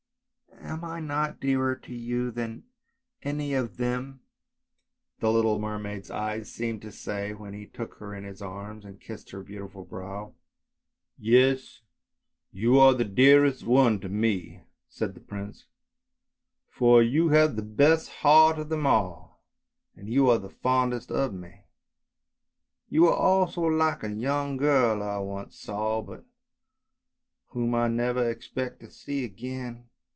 "Am 0.71 0.85
I 0.85 0.99
not 1.01 1.39
dearer 1.41 1.75
to 1.75 1.93
you 1.93 2.29
than 2.31 2.63
any 3.23 3.53
of 3.55 3.77
them?" 3.77 4.21
the 5.19 5.31
little 5.31 5.57
mermaid's 5.59 6.09
eyes 6.11 6.49
seemed 6.51 6.81
to 6.83 6.91
say 6.93 7.33
when 7.33 7.53
he 7.53 7.65
took 7.65 7.95
her 7.95 8.13
in 8.15 8.23
his 8.23 8.41
arms 8.43 8.85
and 8.85 9.01
kissed 9.01 9.31
her 9.31 9.43
beautiful 9.43 9.83
brow." 9.83 10.33
Yes, 11.17 11.81
you 12.51 12.77
are 12.79 12.93
the 12.93 13.03
dearest 13.03 13.65
one 13.65 13.99
to 14.01 14.07
me," 14.07 14.61
said 14.87 15.13
the 15.15 15.19
prince," 15.19 15.65
for 16.79 17.01
you 17.03 17.29
have 17.29 17.55
the 17.55 17.63
best 17.63 18.07
heart 18.21 18.57
of 18.59 18.69
them 18.69 18.85
all, 18.87 19.43
and 19.95 20.13
you 20.13 20.29
are 20.29 20.47
fondest 20.47 21.11
of 21.11 21.33
me; 21.33 21.65
you 22.87 23.07
are 23.07 23.15
also 23.17 23.61
like 23.63 24.03
a 24.03 24.13
young 24.13 24.55
girl 24.57 25.01
I 25.03 25.17
once 25.17 25.57
saw, 25.59 26.01
but 26.03 26.23
whom 27.47 27.73
I 27.75 27.87
never 27.89 28.29
expect 28.29 28.79
to 28.81 28.91
see 28.91 29.25
again. 29.25 29.87